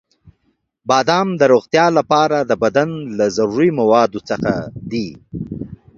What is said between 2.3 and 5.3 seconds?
د بدن له ضروري موادو څخه دی.